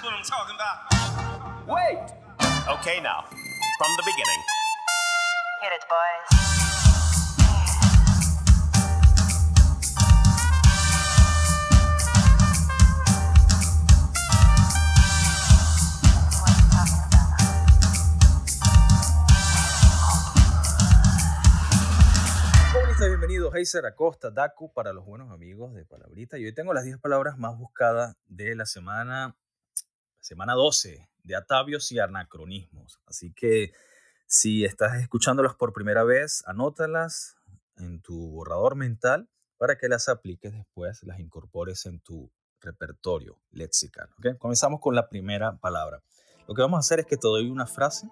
[0.00, 1.68] That's what I'm talking about.
[1.68, 2.00] Wait!
[2.80, 3.24] Okay, now,
[3.76, 4.40] from the beginning.
[5.60, 6.40] Hit it, boys.
[23.00, 23.54] Bienvenidos.
[23.54, 26.38] Heiser Acosta, Daku para los buenos amigos de Palabrita.
[26.38, 29.36] Y hoy tengo las 10 palabras más buscadas de la semana,
[30.20, 33.00] semana 12 de atavios y anacronismos.
[33.06, 33.72] Así que
[34.26, 37.36] si estás escuchándolas por primera vez, anótalas
[37.76, 39.28] en tu borrador mental
[39.58, 42.30] para que las apliques después, las incorpores en tu
[42.60, 44.08] repertorio lexical.
[44.38, 46.02] Comenzamos con la primera palabra.
[46.46, 48.08] Lo que vamos a hacer es que te doy una frase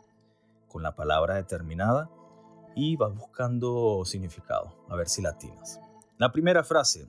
[0.69, 2.11] con la palabra determinada
[2.75, 5.81] y vas buscando significado, a ver si latinas.
[6.19, 7.09] La primera frase,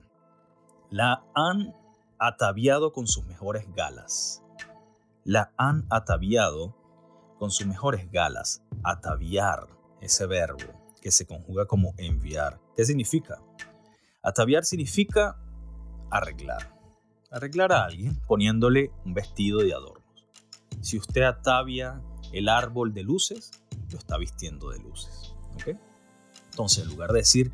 [0.90, 1.74] la han
[2.18, 4.42] ataviado con sus mejores galas.
[5.24, 6.76] La han ataviado
[7.38, 8.62] con sus mejores galas.
[8.82, 9.68] Ataviar,
[10.00, 10.58] ese verbo
[11.00, 12.60] que se conjuga como enviar.
[12.76, 13.42] ¿Qué significa?
[14.22, 15.36] Ataviar significa
[16.10, 16.76] arreglar.
[17.30, 20.26] Arreglar a alguien poniéndole un vestido de adornos.
[20.80, 23.50] Si usted atavia el árbol de luces,
[23.90, 25.34] lo está vistiendo de luces.
[25.54, 25.76] ¿ok?
[26.50, 27.52] Entonces, en lugar de decir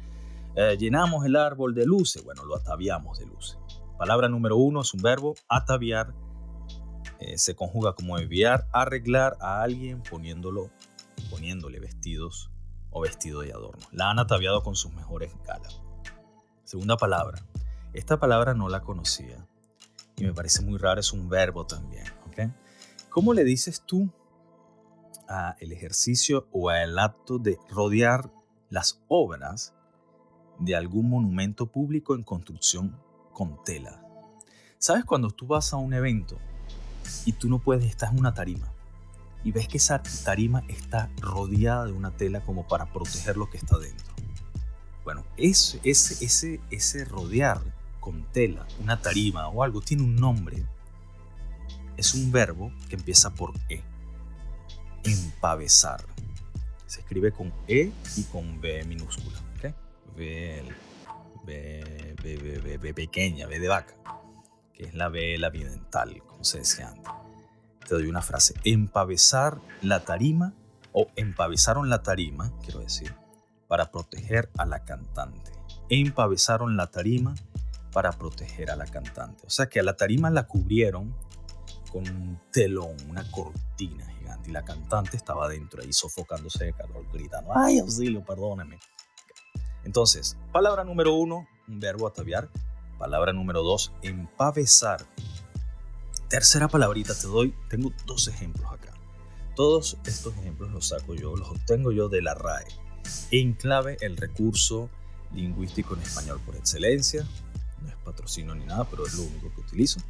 [0.58, 3.58] eh, llenamos el árbol de luces, bueno, lo ataviamos de luces.
[3.98, 6.14] Palabra número uno es un verbo, ataviar.
[7.20, 10.70] Eh, se conjuga como enviar, arreglar a alguien poniéndolo,
[11.31, 12.50] poniéndole vestidos
[12.91, 13.86] o vestido de adorno.
[13.92, 15.81] La han ataviado con sus mejores galas.
[16.64, 17.45] Segunda palabra.
[17.92, 19.47] Esta palabra no la conocía
[20.17, 22.05] y me parece muy raro, es un verbo también.
[22.28, 22.50] ¿ok?
[23.08, 24.11] ¿Cómo le dices tú
[25.28, 28.30] a el ejercicio o al acto de rodear
[28.70, 29.75] las obras
[30.58, 32.98] de algún monumento público en construcción
[33.33, 34.03] con tela.
[34.78, 36.39] ¿Sabes cuando tú vas a un evento
[37.25, 38.73] y tú no puedes, estás en una tarima
[39.47, 43.58] y ves que esa tarima está rodeada de una tela como para proteger lo que
[43.58, 44.13] está dentro?
[45.05, 47.63] Bueno, ese, ese, ese, rodear
[48.01, 50.64] con tela, una tarima o algo, tiene un nombre.
[51.97, 53.85] Es un verbo que empieza por E
[55.05, 56.05] empavesar.
[56.86, 59.39] Se escribe con E y con B minúscula.
[59.59, 59.73] ¿ok?
[60.17, 60.64] B,
[61.45, 63.95] B, B, B, B, B pequeña, B de vaca,
[64.77, 67.11] que es la B la bidental, como se decía antes.
[67.89, 68.55] Te doy una frase.
[68.64, 70.53] Empavesar la tarima
[70.92, 73.15] o empavesaron la tarima, quiero decir,
[73.69, 75.53] para proteger a la cantante.
[75.89, 77.35] Empavesaron la tarima
[77.92, 79.47] para proteger a la cantante.
[79.47, 81.15] O sea que a la tarima la cubrieron
[81.91, 87.07] con un telón, una cortina gigante, y la cantante estaba dentro ahí sofocándose de calor,
[87.13, 88.79] gritando, ¡ay, auxilio, perdóneme!
[89.85, 92.51] Entonces, palabra número uno, un verbo ataviar.
[92.98, 95.07] Palabra número dos, empavesar.
[96.29, 98.92] Tercera palabrita te doy, tengo dos ejemplos acá.
[99.55, 102.67] Todos estos ejemplos los saco yo, los obtengo yo de la RAE.
[103.30, 104.90] En clave, el recurso
[105.33, 107.27] lingüístico en español por excelencia.
[107.83, 110.01] No es patrocinio ni nada, pero es lo único que utilizo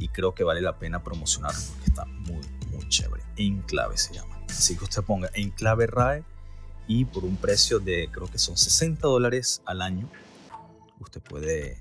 [0.00, 2.40] y creo que vale la pena promocionarlo porque está muy,
[2.72, 3.22] muy chévere.
[3.36, 4.40] Enclave se llama.
[4.48, 6.24] Así que usted ponga Enclave RAE
[6.88, 10.10] y por un precio de creo que son 60 dólares al año,
[10.98, 11.78] usted puede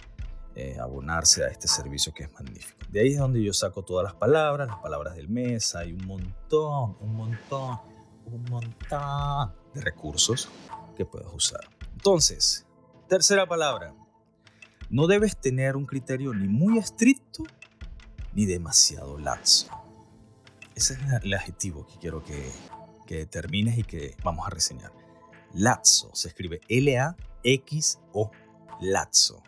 [0.62, 2.86] eh, abonarse a este servicio que es magnífico.
[2.90, 6.06] De ahí es donde yo saco todas las palabras, las palabras del mes, hay un
[6.06, 7.80] montón, un montón,
[8.26, 10.50] un montón de recursos
[10.98, 11.62] que puedes usar.
[11.94, 12.66] Entonces,
[13.08, 13.96] tercera palabra.
[14.90, 17.44] No debes tener un criterio ni muy estricto
[18.34, 19.70] ni demasiado laxo.
[20.76, 22.52] Ese es el adjetivo que quiero que,
[23.08, 24.92] que determines y que vamos a reseñar.
[25.54, 28.32] Laxo se escribe L-A-X-O,
[28.82, 29.42] laxo.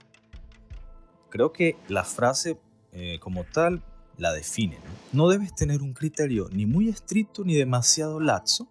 [1.32, 2.60] Creo que la frase
[2.92, 3.82] eh, como tal
[4.18, 4.78] la define.
[4.78, 5.24] ¿no?
[5.24, 8.70] no debes tener un criterio ni muy estricto ni demasiado laxo.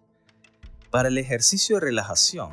[0.89, 2.51] Para el ejercicio de relajación,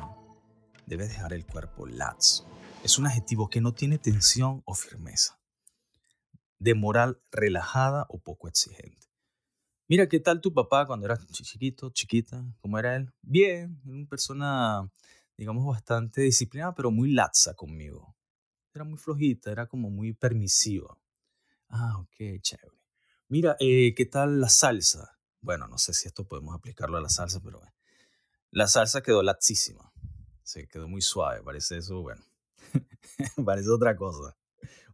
[0.85, 2.45] debes dejar el cuerpo laxo.
[2.83, 5.39] Es un adjetivo que no tiene tensión o firmeza
[6.59, 9.07] de moral relajada o poco exigente.
[9.87, 12.45] Mira, ¿qué tal tu papá cuando eras chiquito, chiquita?
[12.59, 13.11] ¿Cómo era él?
[13.21, 14.87] Bien, una persona,
[15.37, 18.15] digamos, bastante disciplinada, pero muy laxa conmigo.
[18.73, 20.97] Era muy flojita, era como muy permisiva.
[21.69, 22.77] Ah, ok, chévere.
[23.27, 25.19] Mira, eh, ¿qué tal la salsa?
[25.41, 27.73] Bueno, no sé si esto podemos aplicarlo a la salsa, pero bueno.
[28.51, 29.91] La salsa quedó laxísima.
[30.43, 32.23] Se quedó muy suave, parece eso, bueno.
[33.45, 34.35] parece otra cosa,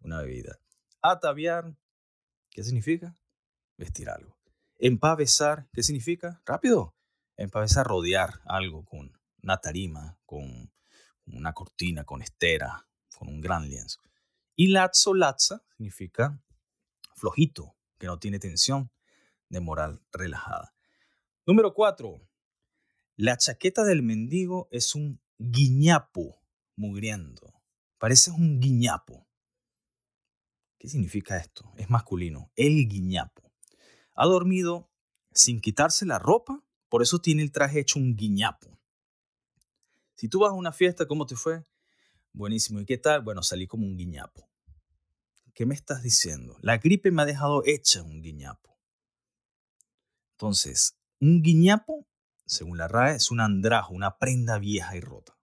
[0.01, 0.59] una bebida.
[1.01, 1.77] Ataviar,
[2.49, 3.15] ¿qué significa?
[3.77, 4.37] Vestir algo.
[4.77, 6.41] Empavesar, ¿qué significa?
[6.45, 6.95] Rápido.
[7.37, 10.71] Empavesar, rodear algo con una tarima, con
[11.25, 13.99] una cortina, con estera, con un gran lienzo.
[14.55, 16.41] Y lazzo, lazza, significa
[17.15, 18.91] flojito, que no tiene tensión.
[19.47, 20.73] de moral relajada.
[21.45, 22.27] Número cuatro.
[23.15, 26.41] La chaqueta del mendigo es un guiñapo
[26.75, 27.53] mugriendo.
[27.99, 29.27] Parece un guiñapo.
[30.79, 31.71] ¿Qué significa esto?
[31.77, 32.51] Es masculino.
[32.55, 33.51] El guiñapo.
[34.15, 34.89] Ha dormido
[35.31, 38.79] sin quitarse la ropa, por eso tiene el traje hecho un guiñapo.
[40.15, 41.65] Si tú vas a una fiesta, ¿cómo te fue?
[42.35, 42.81] Buenísimo.
[42.81, 43.21] ¿Y qué tal?
[43.21, 44.49] Bueno, salí como un guiñapo.
[45.53, 46.57] ¿Qué me estás diciendo?
[46.59, 48.77] La gripe me ha dejado hecha un guiñapo.
[50.33, 52.05] Entonces, un guiñapo,
[52.45, 55.37] según la RAE, es un andrajo, una prenda vieja y rota.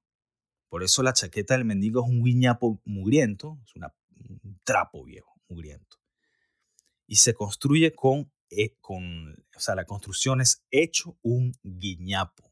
[0.69, 5.97] Por eso la chaqueta del mendigo es un guiñapo mugriento, es un trapo viejo, mugriento.
[7.07, 12.52] Y se construye con, eh, con, o sea, la construcción es hecho un guiñapo.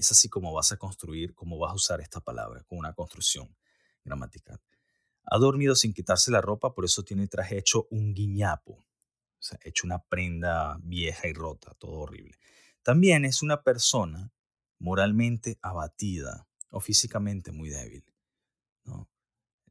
[0.00, 3.54] Es así como vas a construir, como vas a usar esta palabra, con una construcción
[4.02, 4.58] gramatical.
[5.24, 8.72] Ha dormido sin quitarse la ropa, por eso tiene el traje hecho un guiñapo.
[8.72, 12.38] O sea, hecho una prenda vieja y rota, todo horrible.
[12.82, 14.32] También es una persona
[14.78, 18.02] moralmente abatida o físicamente muy débil.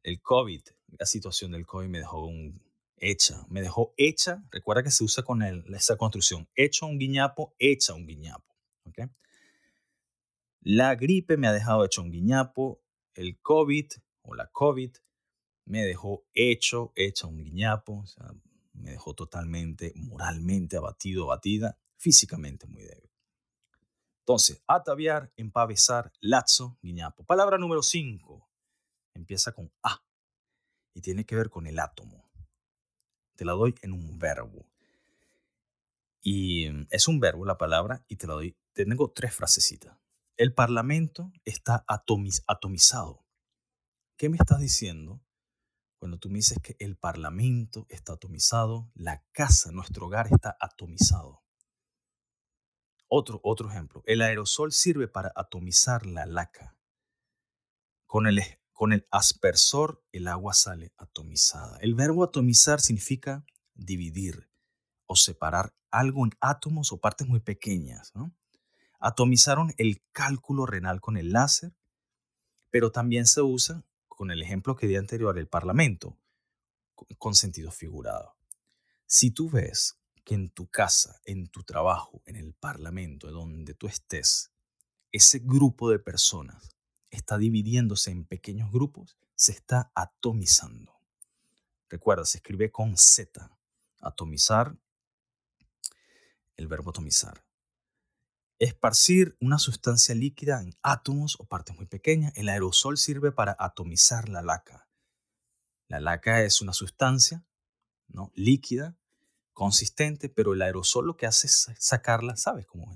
[0.04, 0.62] El COVID,
[0.96, 2.30] la situación del COVID me dejó
[2.96, 7.94] hecha, me dejó hecha, recuerda que se usa con esa construcción, hecho un guiñapo, hecha
[7.94, 8.54] un guiñapo.
[8.84, 9.06] ¿okay?
[10.62, 12.82] La gripe me ha dejado hecho un guiñapo,
[13.14, 13.86] el COVID
[14.22, 14.92] o la COVID
[15.64, 18.34] me dejó hecho, hecha un guiñapo, o sea,
[18.74, 23.10] me dejó totalmente moralmente abatido, abatida, físicamente muy débil.
[24.20, 27.24] Entonces, ataviar, empavesar, lazo, guiñapo.
[27.24, 28.48] Palabra número 5.
[29.14, 30.02] Empieza con A
[30.94, 32.30] y tiene que ver con el átomo.
[33.36, 34.66] Te la doy en un verbo.
[36.22, 38.56] Y es un verbo la palabra y te la doy.
[38.72, 39.99] Tengo tres frasecitas.
[40.40, 43.26] El parlamento está atomizado.
[44.16, 45.22] ¿Qué me estás diciendo?
[45.98, 51.42] Cuando tú me dices que el parlamento está atomizado, la casa, nuestro hogar está atomizado.
[53.06, 56.74] Otro, otro ejemplo, el aerosol sirve para atomizar la laca.
[58.06, 58.40] Con el,
[58.72, 61.76] con el aspersor el agua sale atomizada.
[61.82, 63.44] El verbo atomizar significa
[63.74, 64.50] dividir
[65.04, 68.14] o separar algo en átomos o partes muy pequeñas.
[69.00, 71.72] Atomizaron el cálculo renal con el láser,
[72.70, 76.18] pero también se usa con el ejemplo que di anterior, el Parlamento,
[77.18, 78.36] con sentido figurado.
[79.06, 83.88] Si tú ves que en tu casa, en tu trabajo, en el Parlamento, donde tú
[83.88, 84.52] estés,
[85.10, 86.76] ese grupo de personas
[87.10, 91.00] está dividiéndose en pequeños grupos, se está atomizando.
[91.88, 93.50] Recuerda, se escribe con Z.
[94.00, 94.76] Atomizar,
[96.56, 97.42] el verbo atomizar.
[98.60, 102.34] Esparcir una sustancia líquida en átomos o partes muy pequeñas.
[102.36, 104.86] El aerosol sirve para atomizar la laca.
[105.88, 107.42] La laca es una sustancia
[108.08, 108.30] ¿no?
[108.34, 108.98] líquida,
[109.54, 112.66] consistente, pero el aerosol lo que hace es sacarla, ¿sabes?
[112.66, 112.94] Como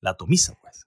[0.00, 0.86] la atomiza, pues.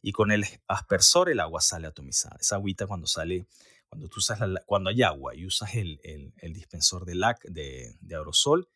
[0.00, 2.38] Y con el aspersor el agua sale atomizada.
[2.40, 3.46] Esa agüita cuando sale,
[3.90, 8.70] cuando tú usas cuando hay agua y usas el, el, dispensor de, lac, de, aerosol,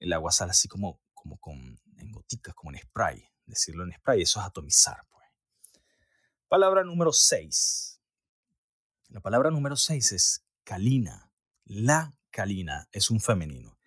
[0.00, 4.22] el agua sale así como, como con, en goticas, como en spray decirlo en spray,
[4.22, 5.06] eso es atomizar.
[5.10, 5.26] Pues.
[6.48, 8.00] Palabra número 6.
[9.08, 11.32] La palabra número 6 es calina.
[11.64, 13.78] La calina es un femenino.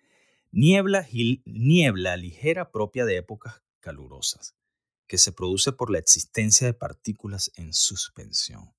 [0.52, 1.06] Niebla,
[1.44, 4.54] niebla ligera propia de épocas calurosas,
[5.06, 8.72] que se produce por la existencia de partículas en suspensión.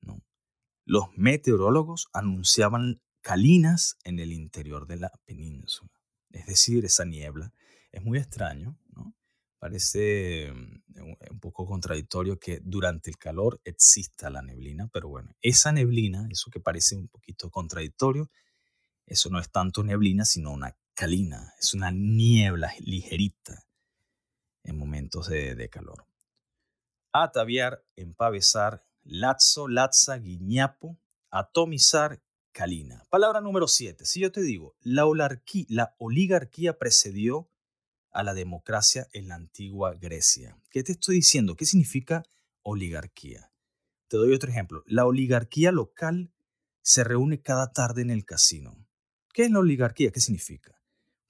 [0.00, 0.22] ¿no?
[0.84, 5.90] Los meteorólogos anunciaban calinas en el interior de la península.
[6.30, 7.52] Es decir, esa niebla
[7.92, 9.14] es muy extraño, ¿no?
[9.62, 15.70] Parece mm, un poco contradictorio que durante el calor exista la neblina, pero bueno, esa
[15.70, 18.28] neblina, eso que parece un poquito contradictorio,
[19.06, 23.64] eso no es tanto neblina, sino una calina, es una niebla ligerita
[24.64, 26.06] en momentos de, de calor.
[27.12, 30.98] Ataviar, empavesar, lazo, laza, guiñapo,
[31.30, 33.04] atomizar, calina.
[33.10, 34.06] Palabra número 7.
[34.06, 35.04] Si yo te digo, la,
[35.68, 37.48] la oligarquía precedió
[38.12, 40.58] a la democracia en la antigua Grecia.
[40.70, 41.56] ¿Qué te estoy diciendo?
[41.56, 42.24] ¿Qué significa
[42.62, 43.52] oligarquía?
[44.08, 44.82] Te doy otro ejemplo.
[44.86, 46.32] La oligarquía local
[46.82, 48.86] se reúne cada tarde en el casino.
[49.32, 50.10] ¿Qué es la oligarquía?
[50.10, 50.78] ¿Qué significa?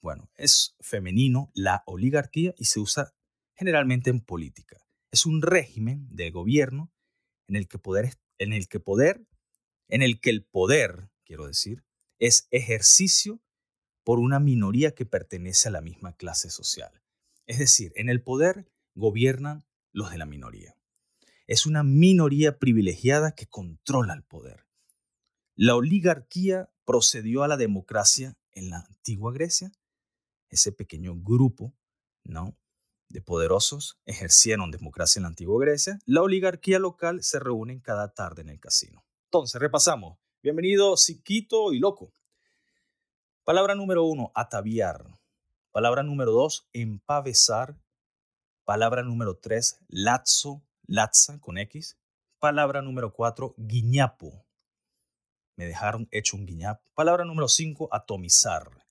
[0.01, 3.13] Bueno, es femenino la oligarquía y se usa
[3.55, 4.85] generalmente en política.
[5.11, 6.91] Es un régimen de gobierno
[7.47, 9.25] en el que poder, en el que poder,
[9.87, 11.85] en el que el poder, quiero decir,
[12.19, 13.41] es ejercicio
[14.03, 17.01] por una minoría que pertenece a la misma clase social.
[17.45, 20.75] Es decir, en el poder gobiernan los de la minoría.
[21.47, 24.65] Es una minoría privilegiada que controla el poder.
[25.55, 29.71] La oligarquía procedió a la democracia en la antigua Grecia,
[30.49, 31.73] ese pequeño grupo,
[32.23, 32.57] ¿no?
[33.13, 38.41] de poderosos ejercieron democracia en la antigua Grecia, la oligarquía local se reúne cada tarde
[38.41, 39.05] en el casino.
[39.25, 40.17] Entonces, repasamos.
[40.41, 42.11] Bienvenido, Siquito y Loco.
[43.43, 45.05] Palabra número uno, ataviar.
[45.71, 47.77] Palabra número dos, empavesar.
[48.63, 51.97] Palabra número tres, lazo, latza con X.
[52.39, 54.45] Palabra número cuatro, guiñapo.
[55.57, 56.89] Me dejaron hecho un guiñapo.
[56.93, 58.85] Palabra número cinco, atomizar.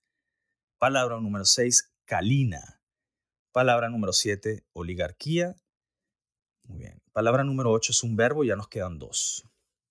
[0.79, 2.83] Palabra número seis, calina.
[3.53, 5.55] Palabra número 7, oligarquía.
[6.65, 7.03] Muy bien.
[7.13, 9.45] Palabra número 8 es un verbo, ya nos quedan dos.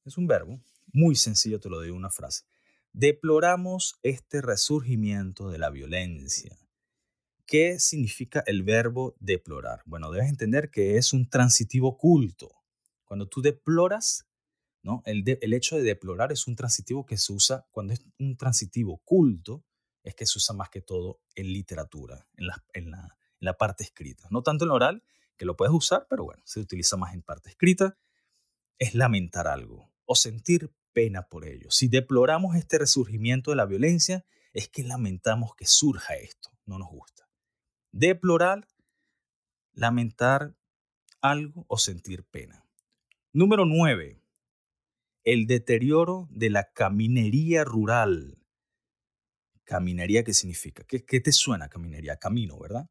[0.04, 0.60] Es un verbo,
[0.92, 2.46] muy sencillo, te lo digo una frase.
[2.94, 6.58] Deploramos este resurgimiento de la violencia.
[7.46, 9.82] ¿Qué significa el verbo deplorar?
[9.86, 12.52] Bueno, debes entender que es un transitivo oculto.
[13.06, 14.28] Cuando tú deploras,
[14.84, 15.04] ¿no?
[15.06, 18.96] El, el hecho de deplorar es un transitivo que se usa cuando es un transitivo
[18.96, 19.64] oculto,
[20.04, 23.84] es que se usa más que todo en literatura, en la, en la, la parte
[23.84, 24.28] escrita.
[24.32, 25.04] No tanto en la oral,
[25.38, 27.98] que lo puedes usar, pero bueno, se utiliza más en parte escrita.
[28.78, 31.72] Es lamentar algo o sentir pena por ello.
[31.72, 36.50] Si deploramos este resurgimiento de la violencia, es que lamentamos que surja esto.
[36.66, 37.30] No nos gusta.
[37.92, 38.68] Deplorar,
[39.74, 40.56] lamentar
[41.22, 42.66] algo o sentir pena.
[43.34, 44.22] Número 9.
[45.24, 48.38] El deterioro de la caminería rural.
[49.64, 50.84] Caminería, ¿qué significa?
[50.84, 52.18] ¿Qué, qué te suena caminería?
[52.18, 52.90] Camino, ¿verdad?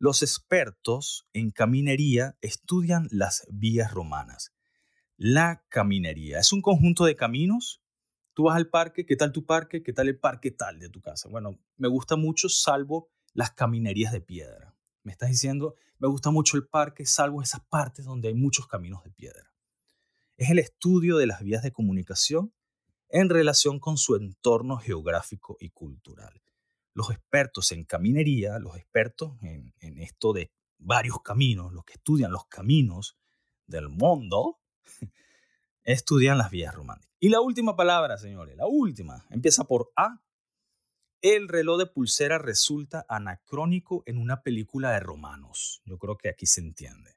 [0.00, 4.52] Los expertos en caminería estudian las vías romanas.
[5.18, 7.82] La caminería es un conjunto de caminos.
[8.32, 9.82] Tú vas al parque, ¿qué tal tu parque?
[9.82, 11.28] ¿Qué tal el parque tal de tu casa?
[11.28, 14.74] Bueno, me gusta mucho salvo las caminerías de piedra.
[15.02, 19.04] Me estás diciendo, me gusta mucho el parque salvo esas partes donde hay muchos caminos
[19.04, 19.52] de piedra.
[20.38, 22.54] Es el estudio de las vías de comunicación
[23.10, 26.40] en relación con su entorno geográfico y cultural
[26.98, 32.46] los expertos en caminería, los expertos en, esto de varios caminos, los que estudian los
[32.46, 33.16] caminos
[33.68, 34.58] del mundo,
[35.84, 37.16] estudian las vías románticas.
[37.20, 40.22] Y la última palabra, señores, la última, empieza por A.
[41.20, 45.82] El reloj de pulsera resulta anacrónico en una película de romanos.
[45.84, 47.16] Yo creo que aquí se entiende.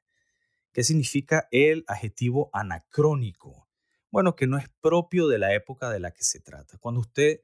[0.72, 3.68] ¿Qué significa el adjetivo anacrónico?
[4.10, 6.78] Bueno, que no es propio de la época de la que se trata.
[6.78, 7.42] Cuando usted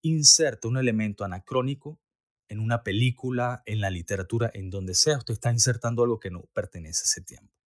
[0.00, 2.00] inserta un elemento anacrónico
[2.48, 6.42] en una película, en la literatura, en donde sea, usted está insertando algo que no
[6.54, 7.57] pertenece a ese tiempo.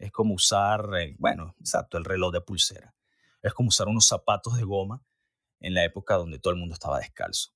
[0.00, 2.94] Es como usar, eh, bueno, exacto, el reloj de pulsera.
[3.42, 5.04] Es como usar unos zapatos de goma
[5.60, 7.52] en la época donde todo el mundo estaba descalzo.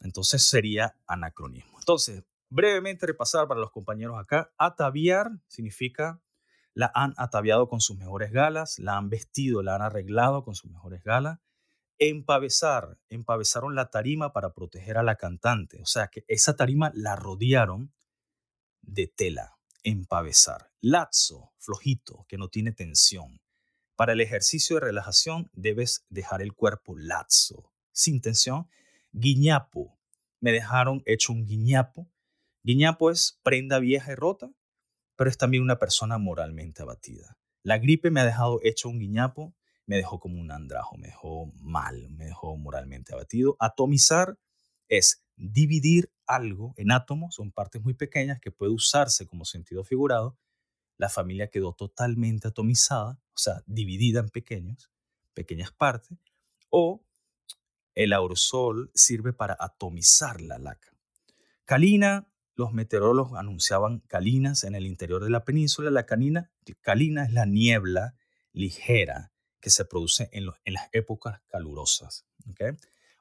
[0.00, 1.78] Entonces sería anacronismo.
[1.78, 4.52] Entonces, brevemente repasar para los compañeros acá.
[4.58, 6.20] Ataviar significa
[6.74, 10.70] la han ataviado con sus mejores galas, la han vestido, la han arreglado con sus
[10.70, 11.38] mejores galas
[12.10, 15.80] empavesar, empavesaron la tarima para proteger a la cantante.
[15.82, 17.92] O sea que esa tarima la rodearon
[18.80, 20.71] de tela, empavesar.
[20.84, 23.40] Lazo, flojito, que no tiene tensión.
[23.94, 28.68] Para el ejercicio de relajación debes dejar el cuerpo lazo, sin tensión.
[29.12, 29.96] Guiñapo,
[30.40, 32.10] me dejaron hecho un guiñapo.
[32.64, 34.50] Guiñapo es prenda vieja y rota,
[35.14, 37.38] pero es también una persona moralmente abatida.
[37.62, 39.54] La gripe me ha dejado hecho un guiñapo,
[39.86, 43.56] me dejó como un andrajo, me dejó mal, me dejó moralmente abatido.
[43.60, 44.36] Atomizar
[44.88, 50.36] es dividir algo en átomos, son partes muy pequeñas que puede usarse como sentido figurado.
[51.02, 54.88] La familia quedó totalmente atomizada, o sea, dividida en pequeños,
[55.34, 56.16] pequeñas partes.
[56.70, 57.04] O
[57.96, 60.96] el aerosol sirve para atomizar la laca.
[61.64, 65.90] Calina, los meteorólogos anunciaban calinas en el interior de la península.
[65.90, 68.14] La calina, calina es la niebla
[68.52, 72.26] ligera que se produce en, las épocas calurosas.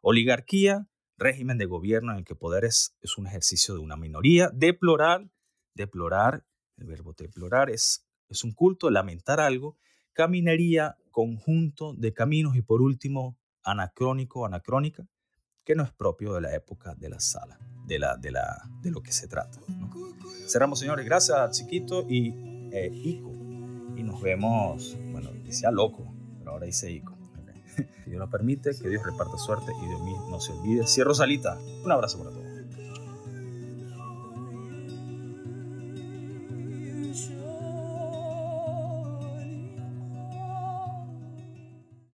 [0.01, 4.51] Oligarquía, régimen de gobierno en el que poder es, un ejercicio de una minoría.
[4.53, 5.31] Deplorar,
[5.73, 6.45] deplorar,
[6.81, 9.77] el verbo deplorar es, es un culto, lamentar algo.
[10.13, 12.55] Caminería, conjunto de caminos.
[12.55, 15.05] Y por último, anacrónico, anacrónica,
[15.63, 18.91] que no es propio de la época de la sala, de, la, de, la, de
[18.91, 19.59] lo que se trata.
[20.47, 21.05] Cerramos, señores.
[21.05, 22.33] Gracias, Chiquito y
[22.71, 23.31] eh, Ico.
[23.95, 26.13] Y nos vemos, bueno, decía loco,
[26.45, 27.15] ahora dice Ico.
[27.75, 30.88] Que Dios lo permite, que Dios reparta suerte y de mí no se olvide.
[30.88, 31.57] Cierro salita.
[31.83, 32.50] Un abrazo para todos.